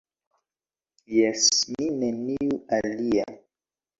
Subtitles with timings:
[1.17, 1.43] Jes,
[1.75, 3.29] mi, neniu alia.